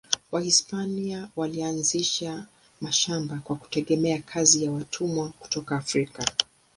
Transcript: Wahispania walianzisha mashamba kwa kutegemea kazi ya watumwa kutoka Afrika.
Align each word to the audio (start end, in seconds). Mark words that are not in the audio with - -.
Wahispania 0.31 1.29
walianzisha 1.35 2.45
mashamba 2.81 3.39
kwa 3.39 3.55
kutegemea 3.55 4.21
kazi 4.21 4.63
ya 4.65 4.71
watumwa 4.71 5.29
kutoka 5.39 5.75
Afrika. 5.77 6.25